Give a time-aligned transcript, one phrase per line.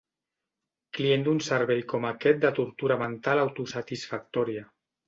[0.99, 4.71] Client d'un servei com aquest de tortura mental autosatisfactòria.